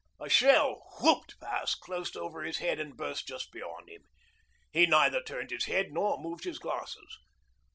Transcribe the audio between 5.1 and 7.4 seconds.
turned his head nor moved his glasses.